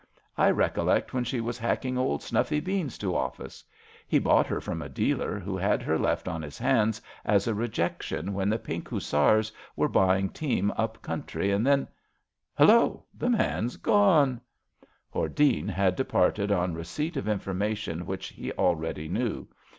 I 0.35 0.49
recollect 0.49 1.13
when 1.13 1.23
she 1.23 1.39
was 1.41 1.59
hacking 1.59 1.95
old 1.95 2.23
Snuffy 2.23 2.59
Beans 2.59 2.97
to 2.97 3.11
ofSce. 3.11 3.63
He 4.07 4.17
bought 4.17 4.47
her 4.47 4.59
from 4.59 4.81
a 4.81 4.89
dealer, 4.89 5.37
who 5.37 5.55
had 5.55 5.83
her 5.83 5.95
left 5.99 6.27
on 6.27 6.41
his 6.41 6.57
hands 6.57 6.99
as 7.23 7.45
a 7.47 7.53
rejection 7.53 8.33
when 8.33 8.49
the 8.49 8.57
Fink 8.57 8.89
Hussars 8.89 9.51
were 9.75 9.87
buying 9.87 10.29
team 10.29 10.71
up 10.75 11.03
country 11.03 11.51
and 11.51 11.67
then 11.67 11.87
Hullo 12.57 12.97
I 12.97 13.03
The 13.19 13.29
man's 13.29 13.77
gone 13.77 14.41
I 14.83 14.87
*' 14.87 15.13
Hordene 15.13 15.67
had 15.69 15.95
departed 15.95 16.51
on 16.51 16.73
receipt 16.73 17.15
of 17.15 17.27
information 17.27 18.07
which 18.07 18.29
he 18.29 18.51
already 18.53 19.07
knew. 19.07 19.47